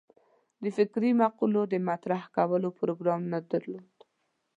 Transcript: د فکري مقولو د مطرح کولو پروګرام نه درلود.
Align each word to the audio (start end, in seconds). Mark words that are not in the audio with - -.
د 0.63 0.65
فکري 0.77 1.11
مقولو 1.21 1.61
د 1.67 1.75
مطرح 1.89 2.21
کولو 2.35 2.69
پروګرام 2.79 3.21
نه 3.33 3.39
درلود. 3.51 3.95